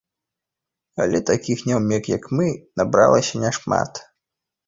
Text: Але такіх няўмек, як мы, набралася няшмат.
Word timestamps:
Але 1.03 1.19
такіх 1.31 1.59
няўмек, 1.71 2.03
як 2.17 2.25
мы, 2.39 2.47
набралася 2.81 3.43
няшмат. 3.47 3.91